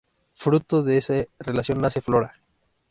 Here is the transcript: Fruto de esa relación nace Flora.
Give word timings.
Fruto 0.33 0.81
de 0.81 0.97
esa 0.97 1.13
relación 1.45 1.79
nace 1.79 2.01
Flora. 2.01 2.33